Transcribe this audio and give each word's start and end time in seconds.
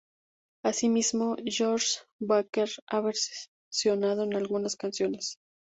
Asimismo, 0.63 1.35
George 1.45 1.97
Baker 2.21 2.71
ha 2.87 3.01
versionado 3.01 4.23
algunas 4.23 4.75
canciones. 4.75 5.37